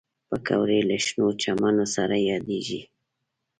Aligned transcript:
پکورې 0.29 0.79
له 0.89 0.97
شنو 1.05 1.27
چمنو 1.41 1.85
سره 1.95 2.15
یادېږي 2.29 2.81